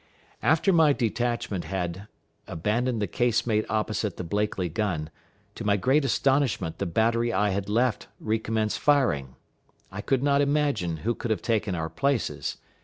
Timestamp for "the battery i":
6.79-7.49